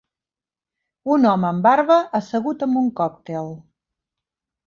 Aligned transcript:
Un 1.15 1.27
home 1.31 1.47
amb 1.49 1.67
barba 1.67 1.97
assegut 2.21 2.65
amb 2.67 2.81
un 2.83 2.89
còctel 3.01 3.53